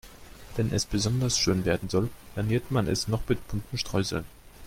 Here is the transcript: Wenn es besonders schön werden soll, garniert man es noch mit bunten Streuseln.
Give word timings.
Wenn 0.55 0.73
es 0.73 0.87
besonders 0.87 1.37
schön 1.37 1.63
werden 1.63 1.87
soll, 1.87 2.09
garniert 2.33 2.71
man 2.71 2.87
es 2.87 3.07
noch 3.07 3.21
mit 3.29 3.47
bunten 3.49 3.77
Streuseln. 3.77 4.25